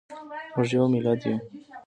موږ 0.55 0.69
یو 0.75 0.85
ملت 0.93 1.21
یو. 1.27 1.37